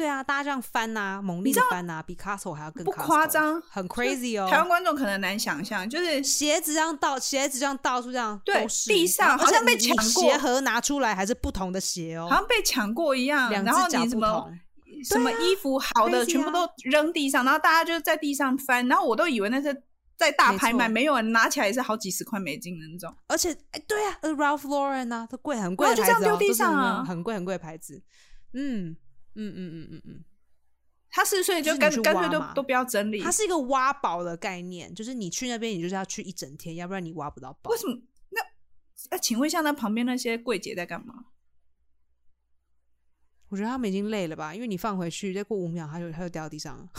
[0.01, 4.49] 对啊，大家这样翻呐、猛烈的翻呐、比 Castle 还要更不夸张很 crazy 哦。
[4.49, 14.59] 台湾观众可能难想象，就是鞋子这样到鞋子这样到处这样对地上好像被抢过鞋盒拿出来还是不同的鞋哦，好像被抢过一样，两然后只脚你什么不同。
[15.05, 19.75] 什么衣服好的啊全部都扔地上，然后大家就在地上翻，然后我都以为那是
[20.17, 23.15] 在大拍卖，没没有人拿起来也是好几十块美金的那种。
[23.27, 28.03] 而且哎，对啊呃，Ralph Lauren 啊，它贵很贵的然后就这样牌子哦，丢地上啊很贵很贵的牌子。
[28.53, 28.95] 嗯
[29.35, 30.25] 嗯嗯嗯嗯嗯，
[31.11, 33.23] 他是所以就就是干干脆都都不要整理。
[33.23, 37.79] 它是一个挖宝的概念，就是你去那边，你就是要去一整天，要不然你挖不到宝为。
[37.79, 37.97] 什么？
[38.31, 38.41] 那
[39.11, 41.27] 那请问一下，那旁边那些柜姐在干嘛？
[43.49, 46.89] 我觉得他们已经累了吧，因为你放回去，再过五秒，它就它就掉到地上了。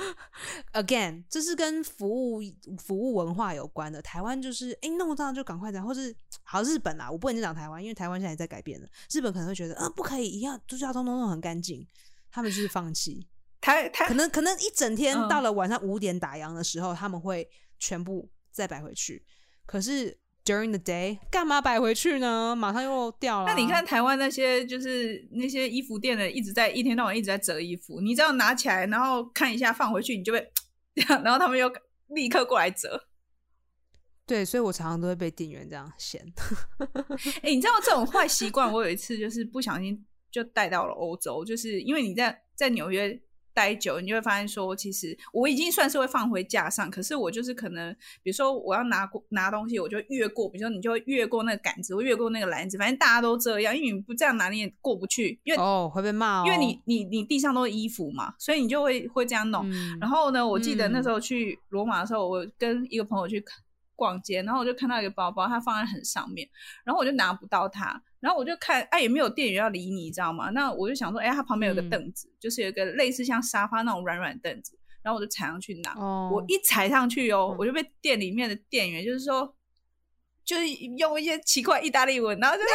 [0.72, 2.40] Again，这是跟服务
[2.78, 4.00] 服务文化有关的。
[4.02, 8.88] 台湾就是哎、诶弄脏就赶快讲，或是好日本啊，我不能讲台湾，因为台湾现在也在改变了。
[9.10, 11.86] 日本可能会觉得，呃，不可以，一样就是要通通弄很干净，
[12.30, 13.26] 他们就是放弃。
[13.60, 19.24] 台台可能可能一整天嗯到了晚上五点打烊的时候，他们会全部再摆回去。
[19.66, 22.54] 可是 during the day 干嘛摆回去呢？
[22.56, 23.52] 马上又掉了啊。
[23.52, 30.50] 那你看台湾那些就是那些衣服店的，一直在一天到晚一直在折衣服，你只要拿起来，然后看一下放回去，你就会
[30.94, 31.70] 这样， 然后他们又
[32.08, 33.06] 立刻过来折。
[34.26, 36.24] 对，所以我常常都会被店员这样嫌。
[37.42, 43.20] 哎、你知道这种坏习惯，我有一次就是不小心就带到了欧洲，就是因为你在在纽约
[43.52, 59.68] 待久，你就会发现说，其实我已经算是会放回架上，可是我就是可能，比如说我要拿过拿东西，我就越过，比如说你就会越过那个杆子，或越过那个篮子，反正大家都这样，因为你不这样拿你也过不去，因为、哦，会被骂哦，因为你你你地上都是衣服嘛，所以你就会会这样弄。
[59.70, 63.44] 嗯，然后呢，我记得那嗯时候去罗马的时候，我跟一个朋友去
[63.96, 66.48] 逛街，然后我就看到一个包包，它放在很上面，
[66.84, 70.50] 然后我就拿不到它，然后我就看，哎、也没有店员要理你，你知道吗？
[70.50, 71.90] 那我就想说，哎、它旁边有个嗯。
[71.90, 77.56] 凳子，就是有一个类似像沙发那种软软凳子，然后我就踩上去拿，哦，我一踩上去哦，嗯。
[77.58, 79.54] 我就被店里面的店员就是说。
[80.42, 82.72] 就是用一些奇怪意大利文，然后就然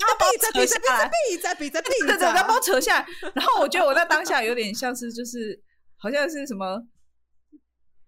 [0.00, 5.56] 后把我闭着扯下来闭着闭着，闭着闭着闭对对，着，然后把我扯下来，然后我觉得我在当下有点像是就是
[5.96, 6.84] 好像是什么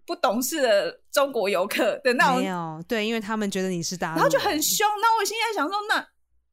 [0.07, 4.87] 不懂事的中国游客的那种，没有对，因为他们觉得你是大陆，然后就很凶。
[5.01, 6.07] 那我现在想说，那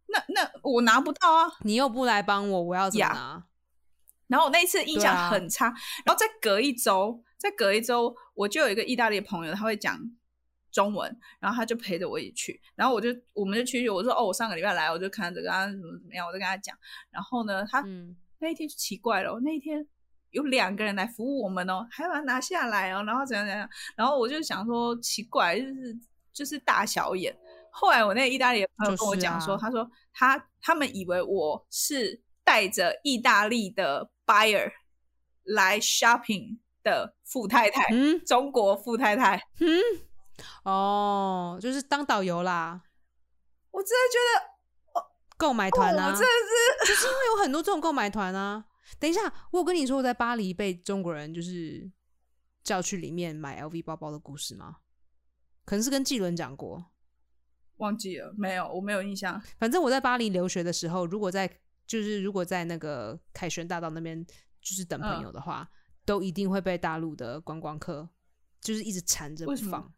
[0.09, 1.49] 那那我拿不到啊。
[1.61, 3.47] 你又不来帮我，我要怎么呀拿？
[4.27, 5.67] 然后我那一次印象很差，
[6.05, 10.01] 然后再隔一周，再隔一周，我就有一个意大利朋友，他会讲
[10.73, 16.77] 中文，然后他就陪着我一起去，然后我就我们就去，我说哦，我上个礼拜来，我就看着跟他怎么怎么样，我就跟他讲，
[17.11, 19.87] 然后呢，他嗯，那一天就奇怪了哦，那一天
[20.35, 25.99] 有两个人来服务我们哦，还把它拿下来哦，然后怎样怎样，然后我就想说奇怪，就是
[26.33, 27.35] 就是大小眼。
[27.71, 34.71] 后来我那个意大利的朋友跟我就是讲说，啊他说他他们以为我是带着意大利的 buyer
[35.45, 39.41] 来 shopping 的富太太，嗯中国富太太。
[39.61, 39.81] 嗯，
[40.65, 42.83] 哦，就是当导游啦，
[43.71, 45.05] 我真的觉得
[45.37, 48.65] 购买团啊，哦我真的是就是因为有很多这种购买团啊。
[48.99, 49.21] 等一下，
[49.51, 51.91] 我有跟你说我在巴黎被中国人就是
[52.63, 54.77] 叫去里面买 LV 包包的故事吗？
[55.65, 56.93] 可能是跟纪伦讲过。
[57.79, 59.41] 忘记了，没有，我没有印象。
[59.59, 61.51] 反正我在巴黎留学的时候，如果在
[61.87, 64.25] 就是如果在那个凯旋大道那边
[64.61, 65.69] 就是等朋嗯友的话，
[66.05, 68.09] 都一定会被大陆的观光客
[68.61, 69.95] 就是一直缠着不为什么放。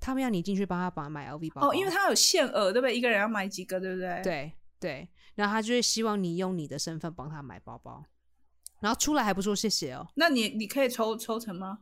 [0.00, 2.96] 他们要你进去帮他帮他买 LV 包包哦，因为他有限额，对不对？
[2.96, 4.22] 一个人要买几个，对不对？。
[4.22, 8.04] 对对，然后他就会希望你用你的身份帮他买包包，
[8.80, 10.04] 然后出来还不说谢谢哦。
[10.16, 11.78] 那你你可以抽抽成吗？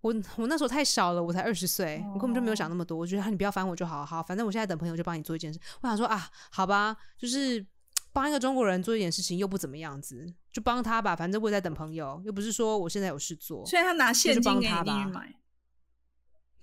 [0.00, 2.96] 我我那时候太小了，我才二十岁，我根本就没有想哦那么多。
[2.96, 5.60] 我觉得啊你不要烦我就好，好，反正我现在等朋友就帮你做一件事。
[5.82, 7.64] 我想说啊，好吧，就是
[8.10, 11.14] 帮一个中国人做一点事情又不怎么样子，就帮他吧。
[11.14, 13.66] 反正我也在等朋友，又不是说我现在有事做。
[13.66, 15.34] 所以他拿现就金给你买。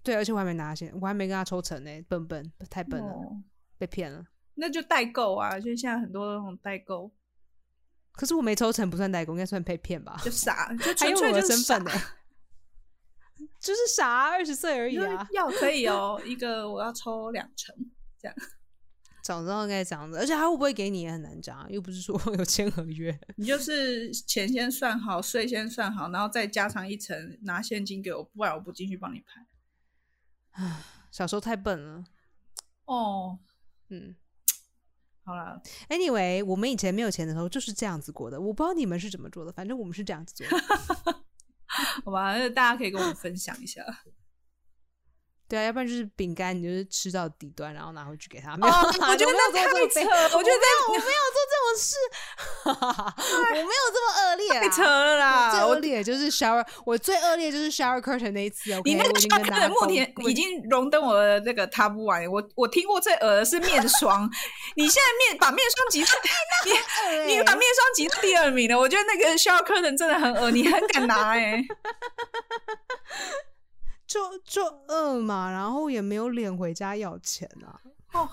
[0.02, 3.44] 对，而且我还没拿钱，我还没跟他抽成呢，笨笨，太笨了，哦，
[3.78, 4.26] 被骗了。
[4.60, 7.10] 那就代购啊，就是现在很多那种代购，
[8.12, 10.20] 可是我没抽成，不算代购，应该算被骗吧？
[10.24, 11.92] 就傻，就 还纯有我的粹 就是傻身份呢、
[13.60, 15.28] 就是傻，二十岁而已啊。
[15.32, 17.74] 要可以哦， 一个我要抽两成，
[19.24, 23.18] 早知道应该这样子，而且他会不会给你也很难讲啊，又不是说有签合约。
[23.38, 29.46] 你就是钱先算好，税先算好，然后再加上一层拿现金给我，不然我不进去帮你拍。
[31.12, 32.04] 小时候太笨了，
[32.86, 33.40] 哦，
[33.90, 34.16] 嗯。
[35.24, 40.58] 好了，Anyway，我们以前没有钱的时候就是这样子过的，我不知道你们是怎么做的，反正我们是这样子做的。
[42.04, 43.84] 好吧，那大家可以跟我们分享一下。
[45.50, 48.56] 对啊，要不然就是饼干，你就是吃到底端，然后拿回去给他。
[48.56, 50.58] 没有哦，我觉得那太扯了我觉得
[50.88, 51.96] 我没有做这种事，
[52.70, 55.48] 我没有这么恶劣啦，太扯了啦！
[55.48, 58.70] 我最恶劣就是 shower，我最恶劣就是 shower curtain 那一次。
[58.86, 62.30] 你那个 shower curtain 家目前已经荣登我的那个 top one。
[62.30, 64.30] 我我听过最恶的是面霜，
[64.76, 66.10] 你现在面把面霜挤到
[67.26, 71.66] 你你把面霜挤到第二名了，我觉得那个 shower curtain 真的很恶，你很敢拿哎、
[74.10, 77.80] 就就饿嘛，然后也没有脸回家要钱啊。
[78.14, 78.28] 哦，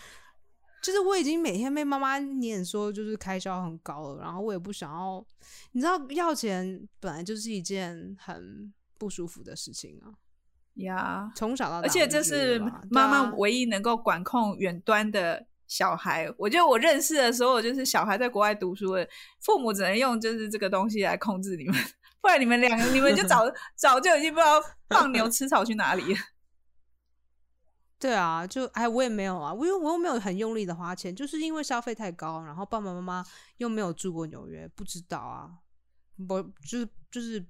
[0.82, 5.22] 就是我已经每天被妈妈念说，就是开销很高了，然后我也不想要，
[5.72, 10.16] 你知道要钱本来就是一件很不舒服的事情啊。
[10.76, 16.32] 呀、从小到大，而且这是妈妈唯一能够管控远端的小孩。
[16.38, 19.06] 我觉得我认识的所有就是小孩在国外读书的
[19.40, 21.74] 父母，只能用就是这个东西来控制你们，
[22.22, 23.42] 不然你们两个你们就早
[23.76, 26.20] 早就已经不知道放牛吃草去哪里了。
[27.98, 33.24] 对啊，就哎，我也没有啊，我又我又没有很用力的花钱，就是因为消费太高，然后爸爸妈妈
[33.58, 35.50] 又没有住过纽约，不知道啊，
[36.26, 37.44] 不就是就是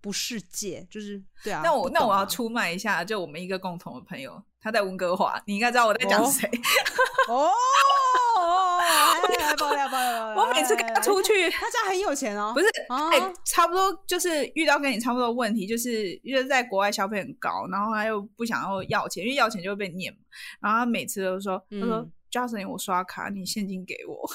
[0.00, 1.60] 不世界，就是对啊。
[1.64, 6.48] 那我那我要出出卖一下，就我们一个共同的朋友，他在温哥华，你应该知道我在讲哦谁。
[7.28, 7.50] 哦，
[8.88, 10.34] 哎爆料 爆料！
[10.36, 12.66] 我每次跟他出去，他家很有钱哦，不是，
[13.44, 20.18] 差不多就是遇到跟你差不多的问题，就是因为在国外消费很高，然后他又不想要要钱，因为要钱就会被念嘛。
[20.60, 24.30] 然后他每次都说，他说嗯 Justin，我刷卡，你现金给我。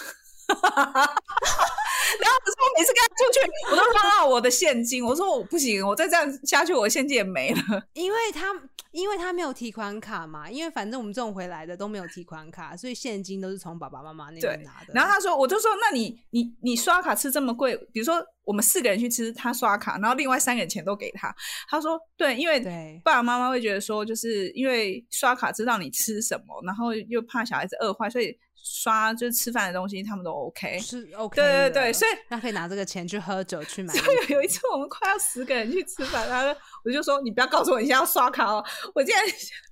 [2.23, 7.62] 然后可是我每次跟他出去，我都放到我的现金，我说我不行，我再这样下去，我现金也没了。
[7.93, 8.47] 因为他
[8.91, 14.93] 因为他没有提款卡嘛，因为反正我们这种回来的都没有提款卡，所以现金都是从爸爸妈妈那边拿的。
[14.93, 21.33] 然后他说，我就说，那你你你刷卡吃这么贵，比如说我们四个人去吃，他刷卡，然后另外三个人钱都给他。
[21.67, 30.80] 他说，对，因为对爸爸妈妈会觉得说，就是因为刷卡知道你吃什么，然后又怕小孩子饿坏，所以刷就是吃饭的东西他们都 OK。
[30.80, 34.06] 是 OK，对对对，所以他可以拿这个钱去喝酒去买衣服。
[34.06, 38.64] 所以有一次我们快要十个人去吃饭，然后我就说你不要告诉我你现在要刷卡哦，
[38.95, 39.22] 我现在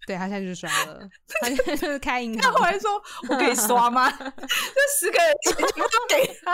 [0.06, 1.00] 对他现在就是刷了，
[1.42, 2.66] 他现在就是开银行他后。
[2.66, 4.12] 来说 我可以刷吗？
[4.20, 4.28] 这
[5.00, 6.52] 十个人钱全部都给他。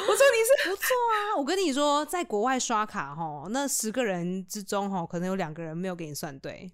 [0.00, 6.72] 我说你是不错啊，我跟你说，在国外刷卡哈，那十个人之中哈，可能有两个人没有给你算对。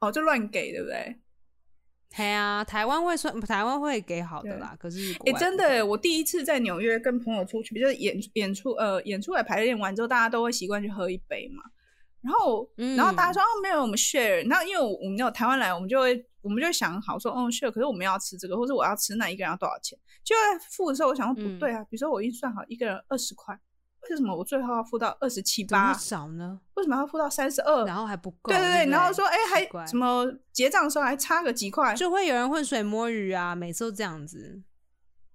[0.00, 1.16] 哦就乱给对不对？
[2.14, 4.76] 嘿啊，台湾会算，台湾会给好的啦。
[4.78, 11.62] 可是国哎、真的耶，我第一次在纽约跟朋友出去，就是演演出，呃，演出来排练完之后，大家都会习惯去喝一杯嘛。
[12.20, 14.46] 然后，然后大家说哦，没有我们 share。
[14.46, 17.70] 那因为我们有台湾来，我们就会我们就会想好说，嗯，share。
[17.72, 19.98] 可是我们要吃这个，或者我要吃那一个人要多少钱？
[20.22, 21.82] 就在付的时候，我想说不对啊。
[21.84, 23.58] 比如说我已经算好一个人二十块，
[24.08, 25.92] 为什么我最后要付到二十七八？
[25.94, 26.60] 少呢？
[26.82, 27.86] 为什么要付到三十二？
[27.86, 28.50] 然后还不够？
[28.52, 31.94] 对对对，然后说哎，还什么结账的时候还差个几块？
[31.94, 34.60] 就会有人浑水摸鱼啊，每次都这样子。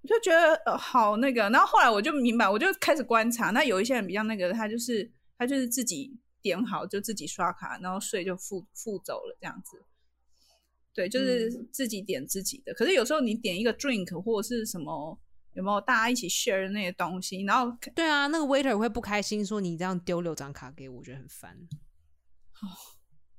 [0.01, 3.51] 我就觉得呃好那个，然后后来我就明白，我就开始观察。
[3.51, 6.19] 那有一些人比较那个，他就是他就是自己。
[6.39, 9.83] 点好就自己刷卡，然后税就付付走了，这样子。
[10.93, 12.73] 对，就是自己点自己的。
[12.73, 15.19] 可是有时候你点一个 drink 或者是什么，
[15.57, 17.41] 有没有大家一起 share 的那些东西？
[17.41, 21.57] 然后对啊，那个 waiter 会不开心，说你这样丢六张卡给我，我觉得很烦。
[22.61, 22.69] 哦，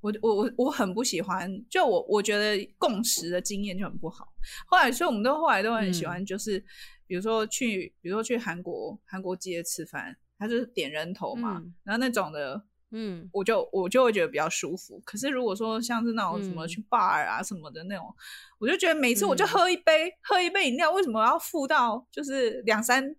[0.00, 4.26] 我我我我很不喜欢，就我我觉得共识的经验就很不好。
[4.66, 6.58] 后来，所以我们都后来都很喜欢，就是
[7.06, 12.60] 比如说去，比如说去韩国韩国街吃饭，他就是点人头嘛，然后那种的。
[12.91, 15.01] 嗯，我就我就会觉得比较舒服。
[15.05, 18.14] 可是如果说像是那种什么去 bar 啊什么的那种，
[18.59, 23.14] 我就觉得每次我就喝一杯喝一杯饮料，为什么要付到就是两三？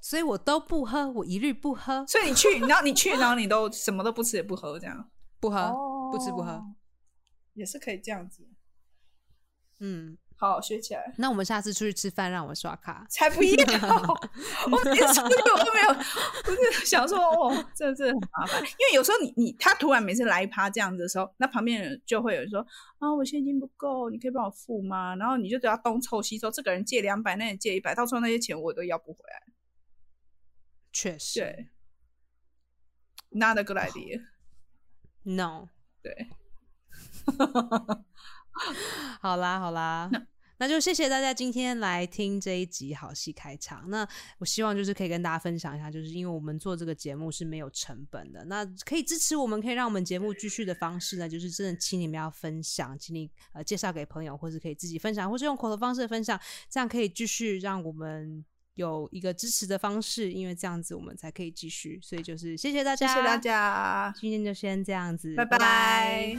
[0.00, 2.06] 所以我都不喝，我一律不喝。
[2.06, 5.10] 所以你去， 然后你去，然后你都什么都不吃也不喝，这样
[5.40, 5.72] 不喝
[6.12, 6.62] 不吃不喝，
[7.54, 8.46] 也是可以这样子。
[9.80, 10.16] 嗯。
[10.40, 11.12] 好，学起来。
[11.16, 13.04] 那我们下次出去吃饭，让我刷卡。
[13.10, 13.50] 才不要！
[14.70, 18.62] 我连出去我都没有，我是想说，哦，这这很麻烦。
[18.62, 22.64] 因为有时候你你他突然每次来一趴这样子的时候，那旁边人就会有人说
[23.00, 25.16] 啊，我现金不够，你可以帮我付吗？
[25.16, 29.42] 然后你就得要东凑西凑，这个人借两百，那人借一百，到时候那些钱我都要不回来。
[30.92, 31.68] 确实，对
[33.30, 34.22] ，Not a good idea。
[35.24, 35.68] No，
[36.00, 36.28] 对。
[39.20, 40.10] 好啦，好啦，
[40.60, 43.88] 那就谢谢大家今天来听这一集好戏开场。
[43.90, 44.06] 那
[44.38, 56.38] 我希望就是可以跟大家分享一下，就是因为我们做这个节目是没有成本的，那可以支持我们，可以让我们节目继续的方式呢，就是真的请你们要分享，请你呃介绍给朋友，或是可以自己分享，或是用口头方式分享，
[56.68, 58.44] 这样可以继续让我们
[58.74, 62.00] 有一个支持的方式，因为这样子我们才可以继续。
[62.02, 66.36] 所以就是谢谢大家，谢谢大家，今天就先这样子，拜拜。